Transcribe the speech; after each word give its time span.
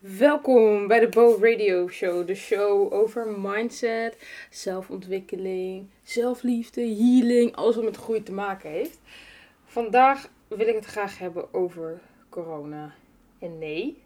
Welkom 0.00 0.86
bij 0.86 1.00
de 1.00 1.08
Bo 1.08 1.38
Radio 1.40 1.88
Show, 1.88 2.26
de 2.26 2.34
show 2.34 2.92
over 2.92 3.28
mindset, 3.28 4.16
zelfontwikkeling, 4.50 5.86
zelfliefde, 6.02 6.80
healing, 6.80 7.56
alles 7.56 7.74
wat 7.74 7.84
met 7.84 7.96
groei 7.96 8.22
te 8.22 8.32
maken 8.32 8.70
heeft. 8.70 8.98
Vandaag 9.64 10.30
wil 10.48 10.66
ik 10.66 10.74
het 10.74 10.84
graag 10.84 11.18
hebben 11.18 11.54
over 11.54 12.00
corona. 12.28 12.94
En 13.38 13.58
nee, 13.58 14.02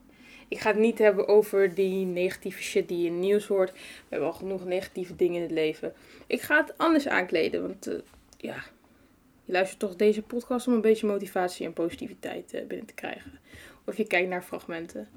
ik 0.48 0.58
ga 0.58 0.70
het 0.70 0.78
niet 0.78 0.98
hebben 0.98 1.28
over 1.28 1.74
die 1.74 2.06
negatieve 2.06 2.62
shit 2.62 2.88
die 2.88 2.98
je 2.98 3.06
in 3.06 3.20
nieuws 3.20 3.46
hoort. 3.46 3.72
We 3.72 3.78
hebben 4.08 4.28
al 4.28 4.34
genoeg 4.34 4.64
negatieve 4.64 5.16
dingen 5.16 5.36
in 5.36 5.42
het 5.42 5.50
leven. 5.50 5.92
Ik 6.26 6.40
ga 6.40 6.60
het 6.60 6.78
anders 6.78 7.08
aankleden, 7.08 7.62
want 7.62 7.88
uh, 7.88 7.98
ja, 8.36 8.64
je 9.44 9.52
luistert 9.52 9.80
toch 9.80 9.96
deze 9.96 10.22
podcast 10.22 10.66
om 10.66 10.72
een 10.72 10.80
beetje 10.80 11.06
motivatie 11.06 11.66
en 11.66 11.72
positiviteit 11.72 12.54
uh, 12.54 12.66
binnen 12.66 12.86
te 12.86 12.94
krijgen. 12.94 13.38
Of 13.86 13.96
je 13.96 14.06
kijkt 14.06 14.28
naar 14.28 14.42
fragmenten 14.42 15.08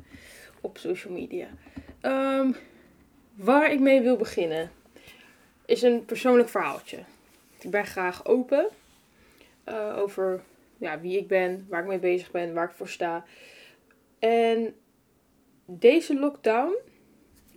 op 0.68 0.78
social 0.78 1.14
media. 1.14 1.48
Um, 2.02 2.56
waar 3.36 3.72
ik 3.72 3.80
mee 3.80 4.02
wil 4.02 4.18
beginnen 4.18 4.72
is 5.66 5.82
een 5.82 6.06
persoonlijk 6.06 6.50
verhaaltje. 6.50 6.98
Ik 7.60 7.70
ben 7.70 7.86
graag 7.86 8.26
open 8.26 8.68
uh, 9.66 9.98
over 9.98 10.42
ja, 10.78 11.00
wie 11.00 11.18
ik 11.18 11.28
ben, 11.28 11.66
waar 11.70 11.82
ik 11.82 11.88
mee 11.88 12.00
bezig 12.00 12.32
ben, 12.32 12.54
waar 12.54 12.70
ik 12.70 12.76
voor 12.76 12.90
sta. 12.90 13.26
En 14.20 14.76
deze 15.66 16.20
lockdown, 16.20 16.76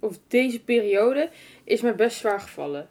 of 0.01 0.19
deze 0.29 0.65
periode, 0.65 1.31
is 1.65 1.81
me 1.81 1.95
best 1.95 2.19
zwaar 2.19 2.41
gevallen. 2.41 2.89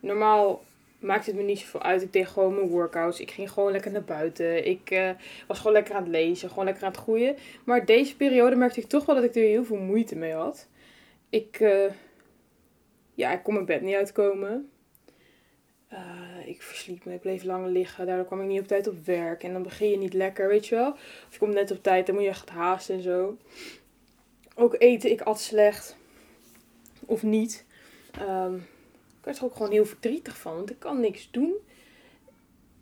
Normaal 0.00 0.64
maakte 1.06 1.30
het 1.30 1.38
me 1.38 1.44
niet 1.44 1.58
zoveel 1.58 1.82
uit. 1.82 2.02
Ik 2.02 2.12
deed 2.12 2.26
gewoon 2.26 2.54
mijn 2.54 2.68
workouts. 2.68 3.20
Ik 3.20 3.30
ging 3.30 3.50
gewoon 3.50 3.72
lekker 3.72 3.90
naar 3.90 4.04
buiten. 4.04 4.66
Ik 4.66 4.90
uh, 4.90 5.10
was 5.46 5.58
gewoon 5.58 5.72
lekker 5.72 5.94
aan 5.94 6.02
het 6.02 6.10
lezen, 6.10 6.48
gewoon 6.48 6.64
lekker 6.64 6.84
aan 6.84 6.90
het 6.90 7.00
groeien. 7.00 7.36
Maar 7.64 7.84
deze 7.84 8.16
periode 8.16 8.56
merkte 8.56 8.80
ik 8.80 8.88
toch 8.88 9.06
wel 9.06 9.14
dat 9.14 9.24
ik 9.24 9.34
er 9.34 9.42
heel 9.42 9.64
veel 9.64 9.76
moeite 9.76 10.16
mee 10.16 10.32
had. 10.32 10.68
Ik, 11.30 11.60
uh, 11.60 11.90
ja, 13.14 13.32
ik 13.32 13.42
kon 13.42 13.54
mijn 13.54 13.66
bed 13.66 13.82
niet 13.82 13.94
uitkomen. 13.94 14.70
Uh, 15.92 16.46
ik 16.46 16.62
versliep 16.62 17.04
me, 17.04 17.14
ik 17.14 17.20
bleef 17.20 17.44
lang 17.44 17.66
liggen. 17.66 18.06
Daardoor 18.06 18.26
kwam 18.26 18.40
ik 18.40 18.46
niet 18.46 18.60
op 18.60 18.66
tijd 18.66 18.86
op 18.86 19.04
werk. 19.04 19.42
En 19.42 19.52
dan 19.52 19.62
begin 19.62 19.90
je 19.90 19.98
niet 19.98 20.14
lekker, 20.14 20.48
weet 20.48 20.66
je 20.66 20.74
wel. 20.74 20.90
Of 20.90 21.28
je 21.30 21.38
komt 21.38 21.54
net 21.54 21.70
op 21.70 21.82
tijd, 21.82 22.06
dan 22.06 22.14
moet 22.14 22.24
je 22.24 22.30
echt 22.30 22.50
haasten 22.50 22.94
en 22.94 23.02
zo. 23.02 23.36
Ook 24.54 24.74
eten, 24.78 25.10
ik 25.10 25.20
at 25.20 25.40
slecht. 25.40 25.96
Of 27.06 27.22
niet. 27.22 27.64
Um, 28.20 28.66
werd 29.26 29.38
er 29.38 29.44
ook 29.44 29.56
gewoon 29.56 29.72
heel 29.72 29.84
verdrietig 29.84 30.38
van, 30.38 30.54
want 30.54 30.70
ik 30.70 30.78
kan 30.78 31.00
niks 31.00 31.28
doen. 31.30 31.54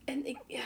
En 0.05 0.27
ik, 0.27 0.39
ja. 0.47 0.65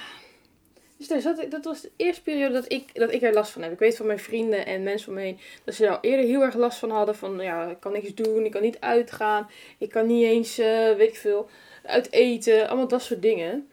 Dus 0.97 1.09
daar 1.09 1.21
zat 1.21 1.43
ik, 1.43 1.51
dat 1.51 1.65
was 1.65 1.81
de 1.81 1.91
eerste 1.97 2.23
periode 2.23 2.55
dat 2.55 2.73
ik, 2.73 2.95
dat 2.95 3.12
ik 3.12 3.23
er 3.23 3.33
last 3.33 3.51
van 3.51 3.62
heb. 3.62 3.73
Ik 3.73 3.79
weet 3.79 3.97
van 3.97 4.06
mijn 4.06 4.19
vrienden 4.19 4.67
en 4.67 4.83
mensen 4.83 5.09
om 5.09 5.15
me 5.15 5.21
heen 5.21 5.39
dat 5.65 5.75
ze 5.75 5.89
al 5.89 5.99
eerder 6.01 6.27
heel 6.27 6.43
erg 6.43 6.55
last 6.55 6.79
van 6.79 6.91
hadden. 6.91 7.17
Van 7.17 7.39
ja, 7.39 7.71
ik 7.71 7.81
kan 7.81 7.93
niks 7.93 8.15
doen, 8.15 8.45
ik 8.45 8.51
kan 8.51 8.62
niet 8.62 8.81
uitgaan, 8.81 9.51
ik 9.79 9.91
kan 9.91 10.06
niet 10.06 10.25
eens, 10.25 10.59
uh, 10.59 10.95
weet 10.95 11.09
ik 11.09 11.17
veel, 11.17 11.49
uit 11.83 12.12
eten, 12.12 12.69
allemaal 12.69 12.89
dat 12.89 13.03
soort 13.03 13.23
dingen. 13.23 13.69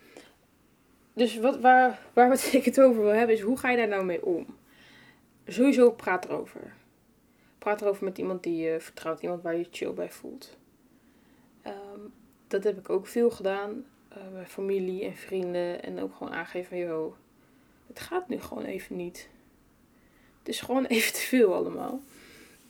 Dus 1.13 1.37
wat, 1.37 1.59
waar, 1.59 1.99
waar 2.13 2.29
wat 2.33 2.53
ik 2.53 2.65
het 2.65 2.81
over 2.81 3.01
wil 3.01 3.13
hebben 3.13 3.35
is, 3.35 3.41
hoe 3.41 3.57
ga 3.57 3.69
je 3.69 3.77
daar 3.77 3.87
nou 3.87 4.05
mee 4.05 4.25
om? 4.25 4.45
Sowieso 5.47 5.91
praat 5.91 6.25
erover. 6.25 6.73
Praat 7.57 7.81
erover 7.81 8.03
met 8.03 8.17
iemand 8.17 8.43
die 8.43 8.57
je 8.57 8.79
vertrouwt, 8.79 9.21
iemand 9.21 9.41
waar 9.41 9.57
je 9.57 9.67
chill 9.71 9.93
bij 9.93 10.09
voelt. 10.09 10.57
Um, 11.67 12.13
dat 12.47 12.63
heb 12.63 12.77
ik 12.77 12.89
ook 12.89 13.07
veel 13.07 13.31
gedaan. 13.31 13.85
Uh, 14.17 14.33
bij 14.33 14.45
familie 14.45 15.03
en 15.03 15.15
vrienden. 15.15 15.83
En 15.83 15.99
ook 15.99 16.15
gewoon 16.15 16.33
aangeven 16.33 16.87
van, 16.87 17.13
het 17.87 17.99
gaat 17.99 18.29
nu 18.29 18.39
gewoon 18.39 18.63
even 18.63 18.95
niet. 18.95 19.29
Het 20.39 20.47
is 20.47 20.61
gewoon 20.61 20.85
even 20.95 21.13
te 21.13 21.19
veel 21.19 21.53
allemaal. 21.53 22.01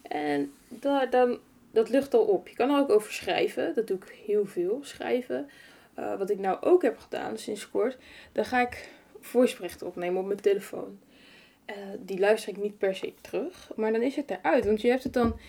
En 0.02 0.54
daar, 0.68 1.10
dan, 1.10 1.40
dat 1.72 1.90
lucht 1.90 2.14
al 2.14 2.24
op. 2.24 2.48
Je 2.48 2.56
kan 2.56 2.70
er 2.70 2.80
ook 2.80 2.90
over 2.90 3.14
schrijven. 3.14 3.76
Dat 3.76 3.88
doe 3.88 3.98
ik 3.98 4.22
heel 4.26 4.46
veel, 4.46 4.80
schrijven. 4.82 5.50
Uh, 6.00 6.18
wat 6.18 6.30
ik 6.30 6.40
nou 6.40 6.62
ook 6.62 6.82
heb 6.82 6.98
gedaan 6.98 7.38
sinds 7.38 7.70
kort. 7.70 7.98
Dan 8.32 8.46
ga 8.46 8.62
ik 8.62 8.90
voiceberichten 9.20 9.88
opnemen 9.88 10.22
op 10.22 10.26
mijn 10.28 10.42
telefoon. 10.42 11.00
Uh, 11.70 11.76
die 12.00 12.20
luister 12.20 12.50
ik 12.50 12.58
niet 12.58 12.78
per 12.78 12.96
se 12.96 13.14
terug. 13.22 13.72
Maar 13.76 13.92
dan 13.92 14.02
is 14.02 14.16
het 14.16 14.32
eruit. 14.32 14.66
Want 14.66 14.82
je 14.82 14.90
hebt 14.90 15.04
het 15.04 15.14
dan, 15.14 15.40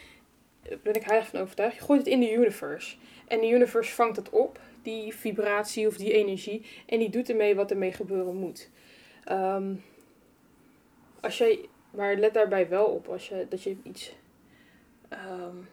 ben 0.82 0.94
ik 0.94 1.02
heilig 1.02 1.28
van 1.28 1.40
overtuigd, 1.40 1.76
je 1.76 1.82
gooit 1.82 2.00
het 2.00 2.08
in 2.08 2.20
de 2.20 2.32
universe. 2.32 2.96
En 3.28 3.40
de 3.40 3.48
universe 3.48 3.94
vangt 3.94 4.16
het 4.16 4.30
op, 4.30 4.60
die 4.82 5.14
vibratie 5.14 5.86
of 5.86 5.96
die 5.96 6.12
energie. 6.12 6.66
En 6.86 6.98
die 6.98 7.10
doet 7.10 7.30
ermee 7.30 7.54
wat 7.54 7.70
ermee 7.70 7.92
gebeuren 7.92 8.34
moet. 8.34 8.70
Um, 9.30 9.82
als 11.20 11.38
jij, 11.38 11.68
maar 11.90 12.16
let 12.16 12.34
daarbij 12.34 12.68
wel 12.68 12.86
op 12.86 13.08
als 13.08 13.28
je, 13.28 13.46
dat 13.48 13.62
je 13.62 13.76
iets. 13.82 14.14
Um, 15.10 15.68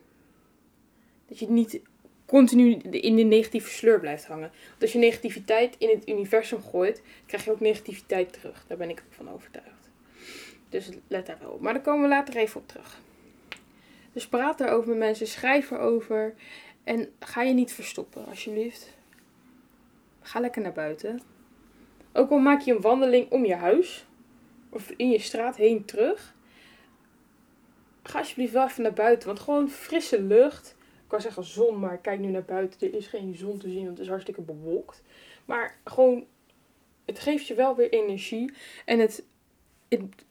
dat 1.27 1.39
je 1.39 1.49
niet 1.49 1.81
continu 2.25 2.73
in 2.77 3.15
de 3.15 3.23
negatieve 3.23 3.69
sleur 3.69 3.99
blijft 3.99 4.25
hangen. 4.25 4.51
Want 4.69 4.81
als 4.81 4.91
je 4.91 4.99
negativiteit 4.99 5.75
in 5.77 5.89
het 5.89 6.09
universum 6.09 6.61
gooit, 6.61 7.01
krijg 7.25 7.45
je 7.45 7.51
ook 7.51 7.59
negativiteit 7.59 8.33
terug. 8.33 8.65
Daar 8.67 8.77
ben 8.77 8.89
ik 8.89 9.03
van 9.09 9.29
overtuigd. 9.29 9.89
Dus 10.69 10.89
let 11.07 11.25
daar 11.25 11.37
wel 11.41 11.51
op. 11.51 11.61
Maar 11.61 11.73
daar 11.73 11.81
komen 11.81 12.01
we 12.01 12.07
later 12.07 12.37
even 12.37 12.61
op 12.61 12.67
terug. 12.67 13.01
Dus 14.13 14.27
praat 14.27 14.59
erover 14.59 14.89
met 14.89 14.97
mensen, 14.97 15.27
schrijf 15.27 15.71
erover. 15.71 16.33
En 16.83 17.09
ga 17.19 17.41
je 17.41 17.53
niet 17.53 17.73
verstoppen, 17.73 18.25
alsjeblieft. 18.25 18.97
Ga 20.21 20.39
lekker 20.39 20.61
naar 20.61 20.73
buiten. 20.73 21.21
Ook 22.13 22.29
al 22.29 22.37
maak 22.37 22.61
je 22.61 22.73
een 22.73 22.81
wandeling 22.81 23.31
om 23.31 23.45
je 23.45 23.55
huis 23.55 24.05
of 24.69 24.89
in 24.89 25.09
je 25.09 25.19
straat 25.19 25.55
heen 25.55 25.85
terug. 25.85 26.33
Ga 28.03 28.19
alsjeblieft 28.19 28.53
wel 28.53 28.65
even 28.65 28.83
naar 28.83 28.93
buiten, 28.93 29.27
want 29.27 29.39
gewoon 29.39 29.69
frisse 29.69 30.21
lucht. 30.21 30.75
Ik 30.79 31.09
kan 31.09 31.21
zeggen 31.21 31.43
zon, 31.43 31.79
maar 31.79 31.97
kijk 31.97 32.19
nu 32.19 32.27
naar 32.27 32.43
buiten. 32.43 32.87
Er 32.87 32.97
is 32.97 33.07
geen 33.07 33.35
zon 33.35 33.57
te 33.57 33.69
zien, 33.69 33.83
want 33.83 33.89
het 33.89 33.99
is 33.99 34.07
hartstikke 34.07 34.41
bewolkt. 34.41 35.03
Maar 35.45 35.77
gewoon, 35.83 36.25
het 37.05 37.19
geeft 37.19 37.47
je 37.47 37.53
wel 37.53 37.75
weer 37.75 37.89
energie. 37.89 38.53
En 38.85 38.99
het, 38.99 39.23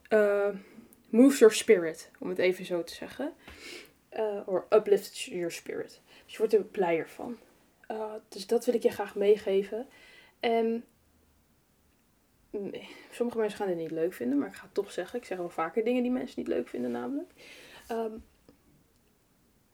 uh, 0.09 0.47
moves 1.13 1.39
your 1.39 1.53
spirit, 1.53 2.11
om 2.19 2.29
het 2.29 2.37
even 2.37 2.65
zo 2.65 2.83
te 2.83 2.93
zeggen. 2.93 3.33
Uh, 4.13 4.47
or 4.47 4.65
uplifts 4.69 5.25
your 5.25 5.51
spirit. 5.51 6.01
Dus 6.23 6.31
je 6.31 6.37
wordt 6.37 6.53
er 6.53 6.63
blijer 6.63 7.09
van. 7.09 7.37
Uh, 7.91 8.13
dus 8.29 8.47
dat 8.47 8.65
wil 8.65 8.73
ik 8.73 8.83
je 8.83 8.89
graag 8.89 9.15
meegeven. 9.15 9.87
En 10.39 10.85
nee, 12.49 12.89
sommige 13.11 13.37
mensen 13.37 13.57
gaan 13.57 13.67
dit 13.67 13.77
niet 13.77 13.91
leuk 13.91 14.13
vinden, 14.13 14.37
maar 14.37 14.47
ik 14.47 14.53
ga 14.53 14.63
het 14.63 14.73
toch 14.73 14.91
zeggen. 14.91 15.19
Ik 15.19 15.25
zeg 15.25 15.37
wel 15.37 15.49
vaker 15.49 15.83
dingen 15.83 16.03
die 16.03 16.11
mensen 16.11 16.39
niet 16.39 16.47
leuk 16.47 16.67
vinden, 16.67 16.91
namelijk. 16.91 17.31
Um, 17.91 18.23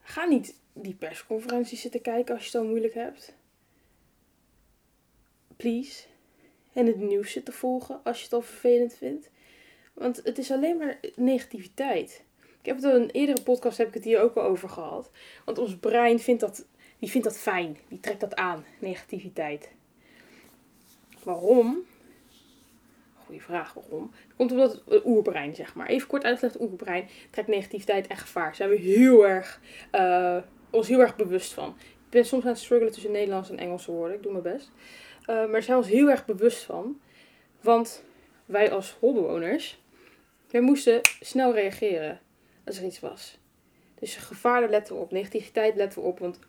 ga 0.02 0.26
niet 0.26 0.56
die 0.74 0.96
persconferenties 0.96 1.82
zitten 1.82 2.02
kijken 2.02 2.36
als 2.36 2.44
je 2.44 2.52
het 2.52 2.62
al 2.62 2.70
moeilijk 2.70 2.94
hebt. 2.94 3.34
Please. 5.58 6.04
En 6.74 6.86
het 6.86 6.98
nieuws 6.98 7.32
zitten 7.32 7.54
volgen 7.54 8.04
als 8.04 8.18
je 8.18 8.24
het 8.24 8.34
al 8.34 8.42
vervelend 8.42 8.94
vindt. 8.94 9.30
Want 10.00 10.22
het 10.24 10.38
is 10.38 10.52
alleen 10.52 10.78
maar 10.78 11.00
negativiteit. 11.16 12.24
Ik 12.60 12.66
heb 12.66 12.76
het 12.76 12.86
in 12.86 12.90
een 13.02 13.10
eerdere 13.10 13.42
podcast 13.42 13.78
heb 13.78 13.88
ik 13.88 13.94
het 13.94 14.04
hier 14.04 14.22
ook 14.22 14.36
al 14.36 14.44
over 14.44 14.70
gehad. 14.70 15.12
Want 15.46 15.58
ons 15.58 15.78
brein 15.78 16.20
vindt 16.20 16.42
dat, 16.42 16.66
die 17.00 17.10
vindt 17.10 17.28
dat 17.28 17.38
fijn. 17.38 17.78
Die 17.88 18.00
trekt 18.00 18.20
dat 18.20 18.36
aan, 18.36 18.66
negativiteit. 18.80 19.72
Waarom? 21.24 21.86
Goeie 23.26 23.42
vraag, 23.42 23.74
waarom? 23.74 24.12
Het 24.28 24.36
komt 24.36 24.52
omdat 24.52 24.82
het 24.86 25.06
oerbrein, 25.06 25.56
zeg 25.56 25.76
maar. 25.76 25.88
Even 25.88 26.08
kort 26.08 26.24
uitgelegd, 26.24 26.62
oerbrein 26.62 27.08
trekt 27.30 27.48
negativiteit 27.48 28.08
en 28.08 28.18
gevaar. 28.18 28.56
Zijn 28.56 28.70
we 28.70 28.76
heel 28.76 29.28
erg, 29.28 29.62
uh, 29.92 30.38
ons 30.70 30.88
heel 30.88 31.00
erg 31.00 31.16
bewust 31.16 31.54
van. 31.54 31.76
Ik 31.80 32.10
ben 32.10 32.26
soms 32.26 32.44
aan 32.44 32.50
het 32.50 32.60
struggelen 32.60 32.94
tussen 32.94 33.12
Nederlands 33.12 33.50
en 33.50 33.58
Engelse 33.58 33.92
woorden. 33.92 34.16
Ik 34.16 34.24
doe 34.24 34.32
mijn 34.32 34.44
best. 34.44 34.72
Uh, 35.22 35.50
maar 35.50 35.64
zijn 35.64 35.78
we 35.78 35.84
ons 35.84 35.94
heel 35.94 36.10
erg 36.10 36.26
bewust 36.26 36.64
van. 36.64 37.00
Want 37.62 38.04
wij 38.46 38.72
als 38.72 38.98
holbewoners, 39.00 39.80
wij 40.52 40.62
moesten 40.62 41.02
snel 41.20 41.54
reageren 41.54 42.20
als 42.66 42.78
er 42.78 42.86
iets 42.86 43.00
was. 43.00 43.38
Dus 44.00 44.16
gevaar, 44.16 44.70
letten 44.70 44.96
we 44.96 45.02
op. 45.02 45.12
Negativiteit 45.12 45.76
letten 45.76 46.02
we 46.02 46.08
op, 46.08 46.20
want 46.20 46.40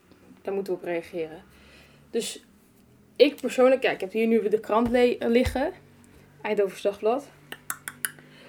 daar 0.43 0.55
moeten 0.55 0.73
we 0.73 0.79
op 0.79 0.85
reageren. 0.85 1.43
Dus 2.11 2.44
ik 3.17 3.41
persoonlijk, 3.41 3.81
kijk, 3.81 3.94
ik 3.94 4.00
heb 4.00 4.12
hier 4.12 4.26
nu 4.26 4.49
de 4.49 4.61
krant 4.61 4.88
liggen. 5.19 5.73
Eindhoven 6.43 6.82
Dagblad. 6.82 7.29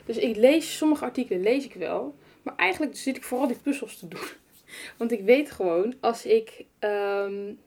Dus 0.05 0.17
ik 0.17 0.35
lees, 0.35 0.77
sommige 0.77 1.05
artikelen 1.05 1.41
lees 1.41 1.65
ik 1.65 1.73
wel. 1.73 2.15
Maar 2.41 2.55
eigenlijk 2.55 2.97
zit 2.97 3.15
ik 3.15 3.23
vooral 3.23 3.47
die 3.47 3.57
puzzels 3.57 3.99
te 3.99 4.07
doen. 4.07 4.27
Want 4.97 5.11
ik 5.11 5.21
weet 5.21 5.51
gewoon, 5.51 5.95
als 5.99 6.25
ik 6.25 6.65
um, 6.79 7.59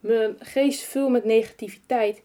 mijn 0.00 0.36
geest 0.38 0.82
vul 0.82 1.08
met 1.08 1.24
negativiteit, 1.24 2.22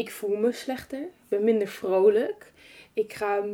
ik 0.00 0.10
voel 0.10 0.36
me 0.36 0.52
slechter. 0.52 1.00
Ik 1.00 1.28
ben 1.28 1.44
minder 1.44 1.68
vrolijk. 1.68 2.52
Ik 2.92 3.12
ga 3.12 3.44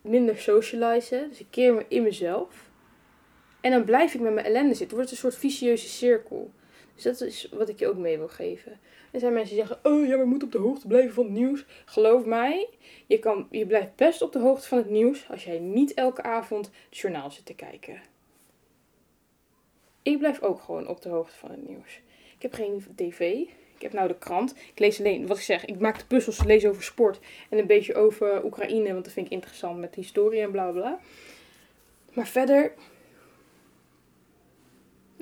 minder 0.00 0.38
socializen. 0.38 1.28
Dus 1.28 1.40
ik 1.40 1.46
keer 1.50 1.74
me 1.74 1.84
in 1.88 2.02
mezelf. 2.02 2.70
En 3.60 3.70
dan 3.70 3.84
blijf 3.84 4.14
ik 4.14 4.20
met 4.20 4.34
mijn 4.34 4.46
ellende 4.46 4.74
zitten. 4.74 4.86
Het 4.86 4.96
wordt 4.96 5.10
een 5.10 5.16
soort 5.16 5.36
vicieuze 5.36 5.88
cirkel. 5.88 6.50
Dus 6.94 7.02
dat 7.02 7.20
is 7.20 7.48
wat 7.52 7.68
ik 7.68 7.78
je 7.78 7.88
ook 7.88 7.96
mee 7.96 8.18
wil 8.18 8.28
geven. 8.28 8.80
Er 9.10 9.20
zijn 9.20 9.32
mensen 9.32 9.56
die 9.56 9.66
zeggen, 9.66 9.92
oh 9.92 10.06
ja, 10.06 10.18
we 10.18 10.24
moeten 10.24 10.48
op 10.48 10.52
de 10.52 10.58
hoogte 10.58 10.86
blijven 10.86 11.14
van 11.14 11.24
het 11.24 11.32
nieuws. 11.32 11.64
Geloof 11.84 12.24
mij, 12.24 12.68
je, 13.06 13.18
kan, 13.18 13.46
je 13.50 13.66
blijft 13.66 13.96
best 13.96 14.22
op 14.22 14.32
de 14.32 14.38
hoogte 14.38 14.68
van 14.68 14.78
het 14.78 14.90
nieuws 14.90 15.26
als 15.30 15.44
jij 15.44 15.58
niet 15.58 15.94
elke 15.94 16.22
avond 16.22 16.70
het 16.88 16.98
journaal 16.98 17.30
zit 17.30 17.46
te 17.46 17.54
kijken. 17.54 18.00
Ik 20.02 20.18
blijf 20.18 20.42
ook 20.42 20.60
gewoon 20.60 20.88
op 20.88 21.02
de 21.02 21.08
hoogte 21.08 21.36
van 21.36 21.50
het 21.50 21.68
nieuws. 21.68 22.00
Ik 22.36 22.42
heb 22.42 22.52
geen 22.52 22.84
tv. 22.94 23.44
Ik 23.80 23.86
heb 23.86 23.94
nou 23.94 24.08
de 24.08 24.18
krant. 24.18 24.54
Ik 24.72 24.78
lees 24.78 24.98
alleen, 24.98 25.26
wat 25.26 25.36
ik 25.36 25.42
zeg, 25.42 25.64
ik 25.64 25.78
maak 25.78 25.98
de 25.98 26.04
puzzels, 26.06 26.44
lees 26.44 26.66
over 26.66 26.82
sport. 26.82 27.18
En 27.48 27.58
een 27.58 27.66
beetje 27.66 27.94
over 27.94 28.44
Oekraïne, 28.44 28.92
want 28.92 29.04
dat 29.04 29.12
vind 29.12 29.26
ik 29.26 29.32
interessant 29.32 29.78
met 29.78 29.94
historie 29.94 30.40
en 30.40 30.50
bla 30.50 30.70
bla. 30.70 31.00
Maar 32.12 32.26
verder. 32.26 32.72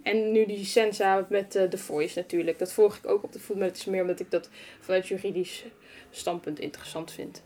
En 0.02 0.32
nu 0.32 0.46
die 0.46 0.64
Sensa 0.64 1.26
met 1.28 1.56
uh, 1.56 1.62
The 1.62 1.78
Voice 1.78 2.18
natuurlijk. 2.18 2.58
Dat 2.58 2.72
volg 2.72 2.96
ik 2.96 3.06
ook 3.06 3.22
op 3.22 3.32
de 3.32 3.38
voet, 3.38 3.56
maar 3.56 3.66
het 3.66 3.76
is 3.76 3.84
meer 3.84 4.00
omdat 4.00 4.20
ik 4.20 4.30
dat 4.30 4.50
vanuit 4.80 5.08
juridisch 5.08 5.64
standpunt 6.10 6.60
interessant 6.60 7.12
vind. 7.12 7.42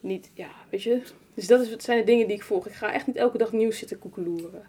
Niet, 0.00 0.30
ja, 0.34 0.50
weet 0.70 0.82
je. 0.82 1.02
Dus 1.34 1.46
dat, 1.46 1.60
is, 1.60 1.76
zijn 1.76 1.98
de 1.98 2.04
dingen 2.04 2.26
die 2.26 2.36
ik 2.36 2.42
volg. 2.42 2.66
Ik 2.66 2.72
ga 2.72 2.92
echt 2.92 3.06
niet 3.06 3.16
elke 3.16 3.38
dag 3.38 3.52
nieuws 3.52 3.78
zitten 3.78 3.98
koekeloeren. 3.98 4.68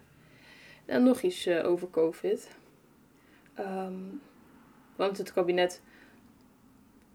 En 0.84 1.02
nog 1.02 1.22
iets 1.22 1.46
uh, 1.46 1.68
over 1.68 1.90
COVID. 1.90 2.48
Um, 3.58 4.20
want 4.96 5.18
het 5.18 5.32
kabinet 5.32 5.82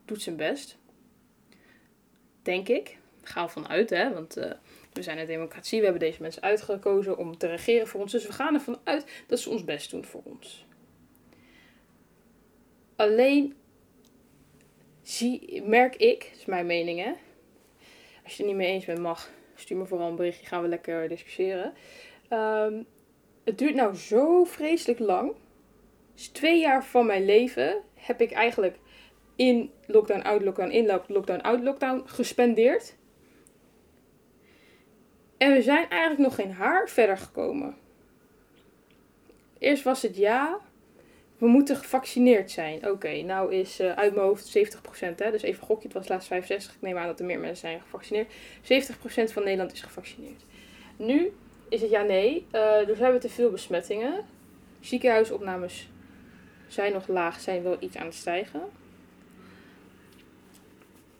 doet 0.06 0.21
zijn 0.21 0.35
best. 0.35 0.77
Denk 2.41 2.68
ik. 2.68 2.97
Ga 3.24 3.44
ervan 3.44 3.68
uit, 3.68 3.89
hè. 3.89 4.13
Want 4.13 4.38
uh, 4.38 4.51
we 4.94 5.01
zijn 5.01 5.18
een 5.18 5.25
democratie. 5.25 5.77
We 5.77 5.83
hebben 5.83 6.03
deze 6.03 6.21
mensen 6.21 6.41
uitgekozen 6.41 7.18
om 7.18 7.38
te 7.38 7.47
regeren 7.47 7.88
voor 7.88 8.01
ons. 8.01 8.12
Dus 8.12 8.25
we 8.25 8.33
gaan 8.33 8.53
ervan 8.53 8.79
uit 8.83 9.06
dat 9.27 9.39
ze 9.39 9.50
ons 9.50 9.63
best 9.63 9.91
doen 9.91 10.06
voor 10.06 10.21
ons. 10.24 10.65
Alleen 12.95 13.56
zie, 15.01 15.62
merk 15.62 15.95
ik, 15.95 16.27
dat 16.30 16.39
is 16.39 16.45
mijn 16.45 16.65
mening 16.65 17.00
hè. 17.00 17.12
Als 18.23 18.38
je 18.38 18.44
het 18.44 18.51
niet 18.51 18.56
mee 18.56 18.73
eens 18.73 18.85
bent, 18.85 19.00
mag. 19.00 19.30
Stuur 19.56 19.77
me 19.77 19.85
vooral 19.85 20.09
een 20.09 20.15
berichtje, 20.15 20.45
gaan 20.45 20.62
we 20.62 20.68
lekker 20.68 21.09
discussiëren. 21.09 21.73
Um, 22.30 22.85
het 23.44 23.57
duurt 23.57 23.75
nou 23.75 23.95
zo 23.95 24.44
vreselijk 24.44 25.00
lang. 25.00 25.33
Dus 26.18 26.28
twee 26.28 26.60
jaar 26.60 26.86
van 26.86 27.06
mijn 27.06 27.25
leven 27.25 27.81
heb 27.94 28.22
ik 28.22 28.31
eigenlijk 28.31 28.78
in 29.36 29.72
lockdown, 29.86 30.22
out, 30.22 30.44
lockdown, 30.44 30.72
in 30.72 30.86
lockdown, 31.08 31.42
out, 31.42 31.64
lockdown 31.64 32.02
gespendeerd. 32.06 32.96
En 35.38 35.54
we 35.54 35.62
zijn 35.62 35.90
eigenlijk 35.90 36.22
nog 36.22 36.36
geen 36.36 36.52
haar 36.52 36.90
verder 36.90 37.18
gekomen. 37.18 37.75
Eerst 39.60 39.84
was 39.84 40.02
het 40.02 40.18
ja, 40.18 40.60
we 41.38 41.48
moeten 41.48 41.75
gevaccineerd 41.75 42.52
zijn. 42.52 42.90
Oké, 42.90 43.22
nou 43.22 43.54
is 43.54 43.80
uh, 43.80 43.94
uit 43.94 44.14
mijn 44.16 44.25
hoofd 44.25 44.58
70%, 44.58 45.16
hè, 45.16 45.31
dus 45.31 45.42
even 45.42 45.64
gokje, 45.64 45.88
het 45.88 45.98
was 45.98 46.08
laatst 46.08 46.28
65. 46.28 46.75
Ik 46.75 46.81
neem 46.81 46.98
aan 46.98 47.08
dat 47.08 47.19
er 47.19 47.25
meer 47.25 47.40
mensen 47.40 47.68
zijn 47.68 47.81
gevaccineerd. 47.81 48.31
70% 48.31 49.34
van 49.34 49.44
Nederland 49.44 49.72
is 49.72 49.81
gevaccineerd. 49.81 50.46
Nu 50.96 51.34
is 51.69 51.81
het 51.81 51.90
ja 51.90 52.02
nee. 52.02 52.36
Uh, 52.36 52.52
we 52.86 52.96
hebben 52.98 53.19
te 53.19 53.30
veel 53.30 53.52
besmettingen. 53.52 54.25
Ziekenhuisopnames 54.80 55.90
zijn 56.68 56.94
nog 56.94 57.08
laag, 57.08 57.40
zijn 57.40 57.64
wel 57.64 57.78
iets 57.80 57.96
aan 57.96 58.06
het 58.06 58.16
stijgen. 58.16 58.62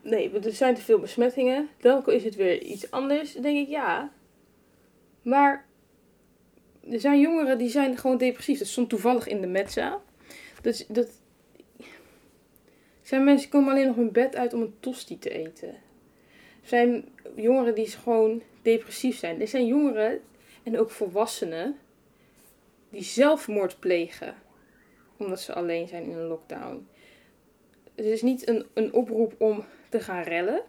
Nee, 0.02 0.40
er 0.40 0.54
zijn 0.54 0.76
te 0.76 0.82
veel 0.82 1.00
besmettingen. 1.00 1.70
Dan 1.78 2.06
is 2.06 2.24
het 2.24 2.36
weer 2.36 2.62
iets 2.62 2.92
anders. 2.92 3.34
Denk 3.34 3.58
ik 3.58 3.68
ja. 3.68 4.12
Maar 5.22 5.66
er 6.90 7.00
zijn 7.00 7.20
jongeren 7.20 7.58
die 7.58 7.70
zijn 7.70 7.98
gewoon 7.98 8.18
depressief. 8.18 8.60
Dat 8.60 8.68
stond 8.68 8.90
toevallig 8.90 9.28
in 9.28 9.42
de 9.42 9.48
metza. 9.48 10.02
Dus 10.62 10.86
dat 10.88 11.10
zijn 13.02 13.24
mensen 13.24 13.50
komen 13.50 13.72
alleen 13.72 13.88
nog 13.88 13.96
hun 13.96 14.12
bed 14.12 14.36
uit 14.36 14.54
om 14.54 14.62
een 14.62 14.76
tosti 14.80 15.20
te 15.20 15.30
eten. 15.30 15.70
Er 16.62 16.68
zijn 16.68 17.06
jongeren 17.36 17.76
die 17.76 17.88
gewoon 17.88 18.42
depressief 18.62 19.18
zijn. 19.18 19.42
Er 19.42 19.48
zijn 19.48 19.66
jongeren 19.66 20.22
en 20.64 20.80
ook 20.80 20.90
volwassenen 20.90 21.78
die 22.90 23.04
zelfmoord 23.04 23.80
plegen 23.80 24.36
omdat 25.18 25.42
ze 25.42 25.54
alleen 25.54 25.88
zijn 25.88 26.04
in 26.04 26.18
een 26.18 26.28
lockdown. 26.28 26.88
Het 27.96 28.06
is 28.06 28.22
niet 28.22 28.48
een, 28.48 28.66
een 28.74 28.94
oproep 28.94 29.36
om 29.38 29.66
te 29.90 30.00
gaan 30.00 30.24
rellen. 30.24 30.62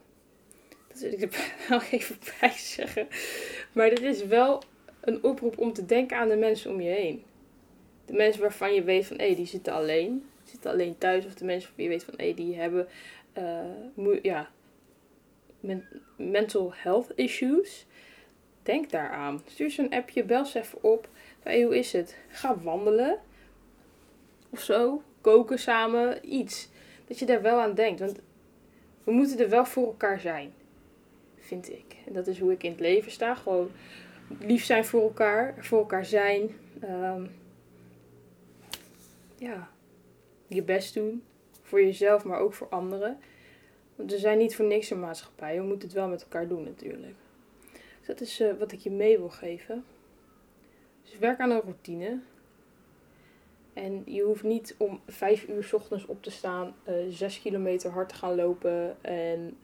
Dat 0.88 0.98
wil 0.98 1.12
ik 1.12 1.22
er 1.22 1.54
wel 1.68 1.80
even 1.90 2.16
bij 2.40 2.52
zeggen. 2.52 3.08
Maar 3.72 3.90
dit 3.90 4.02
is 4.02 4.26
wel 4.26 4.62
een 5.00 5.22
oproep 5.24 5.58
om 5.58 5.72
te 5.72 5.86
denken 5.86 6.16
aan 6.16 6.28
de 6.28 6.36
mensen 6.36 6.70
om 6.70 6.80
je 6.80 6.90
heen. 6.90 7.22
De 8.04 8.12
mensen 8.12 8.40
waarvan 8.40 8.74
je 8.74 8.82
weet 8.82 9.06
van 9.06 9.16
hé, 9.18 9.26
hey, 9.26 9.34
die 9.34 9.46
zitten 9.46 9.72
alleen. 9.72 10.28
Zitten 10.44 10.70
alleen 10.70 10.98
thuis. 10.98 11.26
Of 11.26 11.34
de 11.34 11.44
mensen 11.44 11.68
waarvan 11.68 11.84
je 11.84 11.90
weet 11.90 12.04
van 12.04 12.14
hé, 12.16 12.24
hey, 12.24 12.34
die 12.34 12.56
hebben 12.56 12.88
uh, 13.38 14.22
ja, 14.22 14.50
mental 16.16 16.72
health 16.74 17.12
issues. 17.14 17.86
Denk 18.62 18.90
daaraan. 18.90 19.42
Stuur 19.46 19.70
ze 19.70 19.82
een 19.82 19.92
appje, 19.92 20.24
bel 20.24 20.44
ze 20.44 20.58
even 20.58 20.82
op. 20.82 21.08
Hey, 21.42 21.62
hoe 21.62 21.78
is 21.78 21.92
het? 21.92 22.16
Ga 22.28 22.58
wandelen. 22.58 23.18
Of 24.50 24.60
zo. 24.60 25.02
Koken 25.20 25.58
samen. 25.58 26.34
Iets. 26.34 26.68
Dat 27.06 27.18
je 27.18 27.26
daar 27.26 27.42
wel 27.42 27.60
aan 27.60 27.74
denkt. 27.74 28.00
Want 28.00 28.18
we 29.04 29.12
moeten 29.12 29.38
er 29.38 29.48
wel 29.48 29.64
voor 29.64 29.86
elkaar 29.86 30.20
zijn. 30.20 30.52
Vind 31.36 31.70
ik. 31.70 31.96
En 32.06 32.12
dat 32.12 32.26
is 32.26 32.38
hoe 32.38 32.52
ik 32.52 32.62
in 32.62 32.70
het 32.70 32.80
leven 32.80 33.10
sta. 33.10 33.34
Gewoon 33.34 33.70
lief 34.40 34.64
zijn 34.64 34.84
voor 34.84 35.02
elkaar. 35.02 35.54
Voor 35.58 35.78
elkaar 35.78 36.04
zijn. 36.04 36.50
Um, 36.84 37.30
ja. 39.36 39.70
Je 40.46 40.62
best 40.62 40.94
doen. 40.94 41.22
Voor 41.62 41.82
jezelf, 41.82 42.24
maar 42.24 42.38
ook 42.38 42.54
voor 42.54 42.68
anderen. 42.68 43.18
Want 43.96 44.10
we 44.10 44.18
zijn 44.18 44.38
niet 44.38 44.56
voor 44.56 44.64
niks 44.64 44.90
een 44.90 45.00
maatschappij. 45.00 45.56
We 45.56 45.66
moeten 45.66 45.88
het 45.88 45.96
wel 45.96 46.08
met 46.08 46.22
elkaar 46.22 46.48
doen 46.48 46.64
natuurlijk 46.64 47.14
dat 48.08 48.20
is 48.20 48.40
uh, 48.40 48.58
wat 48.58 48.72
ik 48.72 48.78
je 48.78 48.90
mee 48.90 49.18
wil 49.18 49.28
geven. 49.28 49.84
Dus 51.02 51.18
werk 51.18 51.40
aan 51.40 51.50
een 51.50 51.60
routine. 51.60 52.18
En 53.78 54.02
je 54.04 54.22
hoeft 54.22 54.42
niet 54.42 54.74
om 54.78 55.00
vijf 55.06 55.48
uur 55.48 55.64
s 55.64 55.72
ochtends 55.72 56.06
op 56.06 56.22
te 56.22 56.30
staan, 56.30 56.74
uh, 56.88 56.94
zes 57.10 57.42
kilometer 57.42 57.90
hard 57.90 58.08
te 58.08 58.14
gaan 58.14 58.34
lopen 58.34 58.96
en 59.00 59.56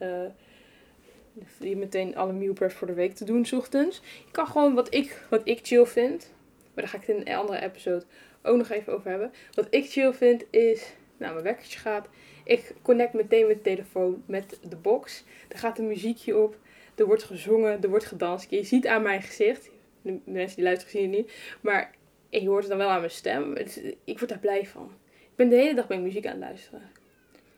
uh, 1.58 1.76
meteen 1.76 2.16
alle 2.16 2.32
meal 2.32 2.54
voor 2.54 2.86
de 2.86 2.92
week 2.92 3.14
te 3.14 3.24
doen 3.24 3.44
s 3.44 3.52
ochtends. 3.52 4.00
Je 4.24 4.30
kan 4.30 4.46
gewoon 4.46 4.74
wat 4.74 4.94
ik, 4.94 5.26
wat 5.30 5.40
ik 5.44 5.60
chill 5.62 5.86
vind, 5.86 6.32
maar 6.74 6.84
daar 6.84 6.88
ga 6.88 6.96
ik 6.96 7.06
het 7.06 7.16
in 7.16 7.26
een 7.26 7.36
andere 7.36 7.60
episode 7.60 8.04
ook 8.42 8.56
nog 8.56 8.70
even 8.70 8.92
over 8.92 9.10
hebben. 9.10 9.32
Wat 9.52 9.66
ik 9.70 9.90
chill 9.90 10.12
vind 10.12 10.44
is, 10.50 10.94
nou 11.16 11.32
mijn 11.32 11.44
wekkertje 11.44 11.78
gaat, 11.78 12.08
ik 12.44 12.74
connect 12.82 13.12
meteen 13.12 13.46
mijn 13.46 13.62
telefoon 13.62 14.22
met 14.26 14.58
de 14.68 14.76
box. 14.76 15.24
Er 15.48 15.58
gaat 15.58 15.78
een 15.78 15.86
muziekje 15.86 16.38
op. 16.38 16.56
Er 16.94 17.06
wordt 17.06 17.22
gezongen, 17.22 17.82
er 17.82 17.88
wordt 17.88 18.04
gedanst. 18.04 18.50
Je 18.50 18.64
ziet 18.64 18.86
aan 18.86 19.02
mijn 19.02 19.22
gezicht, 19.22 19.70
de 20.02 20.18
mensen 20.24 20.56
die 20.56 20.64
luisteren 20.64 20.92
zien 20.92 21.02
het 21.02 21.10
niet, 21.10 21.32
maar 21.60 21.94
je 22.42 22.48
hoort 22.48 22.60
het 22.60 22.68
dan 22.68 22.78
wel 22.78 22.88
aan 22.88 22.98
mijn 22.98 23.10
stem. 23.10 23.56
ik 24.04 24.18
word 24.18 24.28
daar 24.28 24.38
blij 24.38 24.66
van. 24.66 24.90
Ik 25.12 25.36
ben 25.36 25.48
de 25.48 25.56
hele 25.56 25.74
dag 25.74 25.86
bij 25.86 26.00
muziek 26.00 26.26
aan 26.26 26.32
het 26.32 26.40
luisteren. 26.40 26.90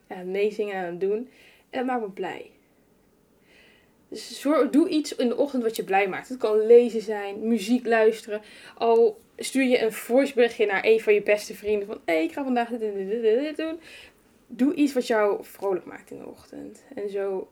Ja, 0.09 0.23
meezingen 0.23 0.75
en 0.75 0.85
aan 0.85 0.91
het 0.91 1.01
doen. 1.01 1.31
En 1.71 1.79
dat 1.79 1.87
maakt 1.87 2.01
me 2.01 2.11
blij. 2.11 2.51
Dus 4.09 4.47
doe 4.71 4.89
iets 4.89 5.17
in 5.17 5.29
de 5.29 5.37
ochtend 5.37 5.63
wat 5.63 5.77
je 5.77 5.85
blij 5.85 6.09
maakt. 6.09 6.29
Het 6.29 6.39
kan 6.39 6.67
lezen 6.67 7.01
zijn, 7.01 7.49
muziek 7.49 7.87
luisteren. 7.87 8.43
Al 8.75 9.21
stuur 9.37 9.65
je 9.65 9.83
een 9.83 9.93
voiceberichtje 9.93 10.67
naar 10.67 10.85
een 10.85 11.01
van 11.01 11.15
je 11.15 11.23
beste 11.23 11.55
vrienden 11.55 11.87
van... 11.87 12.01
Hé, 12.05 12.15
hey, 12.15 12.25
ik 12.25 12.33
ga 12.33 12.45
vandaag 12.45 12.69
dit, 12.69 12.81
dit, 12.81 13.09
dit, 13.09 13.23
dit 13.23 13.57
doen. 13.57 13.81
Doe 14.47 14.75
iets 14.75 14.93
wat 14.93 15.07
jou 15.07 15.45
vrolijk 15.45 15.85
maakt 15.85 16.11
in 16.11 16.19
de 16.19 16.27
ochtend. 16.27 16.85
En 16.95 17.11
zo 17.11 17.51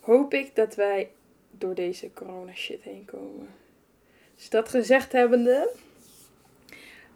hoop 0.00 0.34
ik 0.34 0.54
dat 0.54 0.74
wij 0.74 1.10
door 1.50 1.74
deze 1.74 2.12
corona 2.12 2.54
shit 2.54 2.82
heen 2.82 3.04
komen. 3.04 3.48
Dus 4.36 4.50
dat 4.50 4.68
gezegd 4.68 5.12
hebbende, 5.12 5.70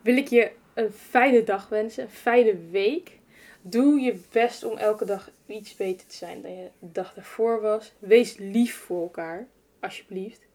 wil 0.06 0.16
ik 0.16 0.28
je 0.28 0.50
een 0.74 0.92
fijne 0.92 1.44
dag 1.44 1.68
wensen, 1.68 2.04
een 2.04 2.10
fijne 2.10 2.56
week. 2.70 3.18
Doe 3.60 4.00
je 4.00 4.20
best 4.30 4.64
om 4.64 4.76
elke 4.76 5.04
dag 5.04 5.30
iets 5.46 5.76
beter 5.76 6.06
te 6.06 6.14
zijn 6.14 6.42
dan 6.42 6.56
je 6.56 6.68
dag 6.78 7.14
daarvoor 7.14 7.60
was. 7.60 7.92
Wees 7.98 8.36
lief 8.36 8.76
voor 8.76 9.02
elkaar, 9.02 9.46
alsjeblieft. 9.80 10.46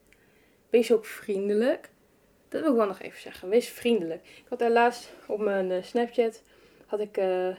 Wees 0.69 0.91
ook 0.91 1.05
vriendelijk. 1.05 1.89
Dat 2.49 2.61
wil 2.61 2.69
ik 2.69 2.77
wel 2.77 2.87
nog 2.87 3.01
even 3.01 3.21
zeggen. 3.21 3.49
Wees 3.49 3.69
vriendelijk. 3.69 4.23
Ik 4.23 4.45
had 4.49 4.59
daar 4.59 4.71
laatst 4.71 5.13
op 5.27 5.39
mijn 5.39 5.69
uh, 5.69 5.83
Snapchat 5.83 6.43
had 6.85 6.99
ik, 6.99 7.17
uh, 7.17 7.55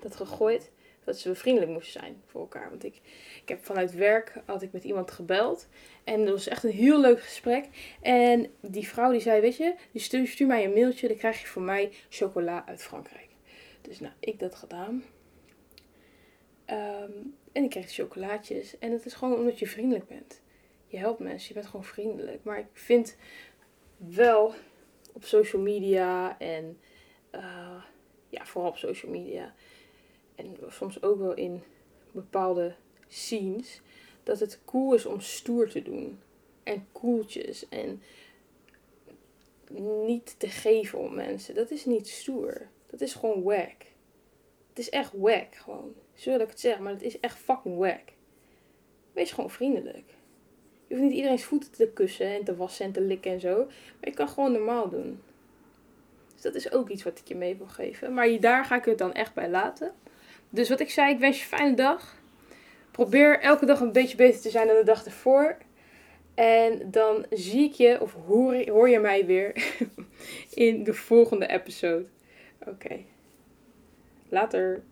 dat 0.00 0.16
gegooid 0.16 0.70
dat 1.04 1.18
ze 1.18 1.34
vriendelijk 1.34 1.72
moesten 1.72 2.00
zijn 2.00 2.22
voor 2.26 2.40
elkaar. 2.40 2.70
Want 2.70 2.84
ik, 2.84 3.00
ik 3.42 3.48
heb 3.48 3.64
vanuit 3.64 3.94
werk 3.94 4.32
had 4.44 4.62
ik 4.62 4.72
met 4.72 4.84
iemand 4.84 5.10
gebeld. 5.10 5.68
En 6.04 6.24
dat 6.24 6.34
was 6.34 6.48
echt 6.48 6.64
een 6.64 6.70
heel 6.70 7.00
leuk 7.00 7.22
gesprek. 7.22 7.68
En 8.00 8.50
die 8.60 8.88
vrouw 8.88 9.10
die 9.10 9.20
zei, 9.20 9.40
weet 9.40 9.56
je, 9.56 9.74
die 9.92 10.00
stuur, 10.00 10.46
mij 10.46 10.64
een 10.64 10.72
mailtje. 10.72 11.08
Dan 11.08 11.16
krijg 11.16 11.40
je 11.40 11.46
voor 11.46 11.62
mij 11.62 11.92
chocola 12.08 12.66
uit 12.66 12.82
Frankrijk. 12.82 13.28
Dus 13.80 14.00
nou, 14.00 14.12
ik 14.20 14.38
dat 14.38 14.54
gedaan. 14.54 15.04
Ehm, 16.64 17.12
en 17.52 17.64
ik 17.64 17.70
kreeg 17.70 17.92
chocolaatjes. 17.92 18.78
En 18.78 18.92
het 18.92 19.06
is 19.06 19.14
gewoon 19.14 19.38
omdat 19.38 19.58
je 19.58 19.66
vriendelijk 19.66 20.08
bent. 20.08 20.42
Je 20.86 20.96
helpt 20.96 21.18
mensen, 21.18 21.48
je 21.48 21.54
bent 21.54 21.66
gewoon 21.66 21.84
vriendelijk. 21.84 22.44
Maar 22.44 22.58
ik 22.58 22.66
vind 22.72 23.16
wel 23.96 24.54
op 25.12 25.24
social 25.24 25.62
media 25.62 26.38
en... 26.38 26.78
Uh, 27.34 27.82
ja, 28.34 28.44
vooral 28.44 28.70
op 28.70 28.76
social 28.76 29.12
media. 29.12 29.54
En 30.34 30.56
soms 30.68 31.02
ook 31.02 31.18
wel 31.18 31.34
in 31.34 31.62
bepaalde 32.10 32.74
scenes. 33.08 33.80
Dat 34.22 34.40
het 34.40 34.60
cool 34.64 34.94
is 34.94 35.06
om 35.06 35.20
stoer 35.20 35.68
te 35.68 35.82
doen. 35.82 36.18
En 36.62 36.86
koeltjes. 36.92 37.68
En 37.68 38.02
niet 40.06 40.34
te 40.38 40.48
geven 40.48 40.98
om 40.98 41.14
mensen. 41.14 41.54
Dat 41.54 41.70
is 41.70 41.84
niet 41.84 42.08
stoer. 42.08 42.68
Dat 42.86 43.00
is 43.00 43.14
gewoon 43.14 43.42
wack. 43.42 43.82
Het 44.68 44.78
is 44.78 44.90
echt 44.90 45.12
wack 45.12 45.54
gewoon. 45.54 45.94
Zo 46.14 46.34
ik 46.34 46.48
het 46.48 46.60
zeggen, 46.60 46.82
maar 46.82 46.92
het 46.92 47.02
is 47.02 47.20
echt 47.20 47.38
fucking 47.38 47.78
wack. 47.78 48.12
Wees 49.12 49.32
gewoon 49.32 49.50
vriendelijk. 49.50 50.14
Je 50.86 50.94
hoeft 50.94 51.06
niet 51.06 51.16
iedereen's 51.16 51.44
voeten 51.44 51.70
te 51.70 51.90
kussen 51.94 52.26
en 52.26 52.44
te 52.44 52.56
wassen 52.56 52.84
en 52.84 52.92
te 52.92 53.00
likken 53.00 53.32
en 53.32 53.40
zo. 53.40 53.56
Maar 53.64 54.08
je 54.08 54.14
kan 54.14 54.28
gewoon 54.28 54.52
normaal 54.52 54.88
doen. 54.88 55.22
Dus 56.32 56.42
dat 56.42 56.54
is 56.54 56.72
ook 56.72 56.88
iets 56.88 57.02
wat 57.02 57.18
ik 57.18 57.28
je 57.28 57.34
mee 57.34 57.56
wil 57.56 57.66
geven. 57.66 58.14
Maar 58.14 58.40
daar 58.40 58.64
ga 58.64 58.76
ik 58.76 58.84
het 58.84 58.98
dan 58.98 59.12
echt 59.12 59.34
bij 59.34 59.50
laten. 59.50 59.94
Dus 60.54 60.68
wat 60.68 60.80
ik 60.80 60.90
zei, 60.90 61.12
ik 61.12 61.18
wens 61.18 61.36
je 61.36 61.42
een 61.42 61.58
fijne 61.58 61.76
dag. 61.76 62.14
Probeer 62.90 63.40
elke 63.40 63.66
dag 63.66 63.80
een 63.80 63.92
beetje 63.92 64.16
beter 64.16 64.40
te 64.40 64.50
zijn 64.50 64.66
dan 64.66 64.76
de 64.76 64.84
dag 64.84 65.04
ervoor. 65.04 65.56
En 66.34 66.90
dan 66.90 67.26
zie 67.30 67.64
ik 67.64 67.72
je, 67.72 68.00
of 68.00 68.12
hoor, 68.26 68.68
hoor 68.68 68.88
je 68.88 68.98
mij 68.98 69.26
weer 69.26 69.76
in 70.54 70.84
de 70.84 70.94
volgende 70.94 71.46
episode. 71.46 72.04
Oké. 72.66 72.96
Later. 74.28 74.82